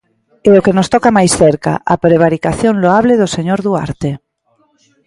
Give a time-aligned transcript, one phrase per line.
[0.47, 4.11] E o que nos toca máis cerca, a prevaricación loable do señor Duarte.